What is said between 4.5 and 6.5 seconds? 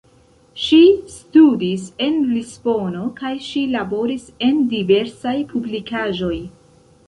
en diversaj publikaĵoj.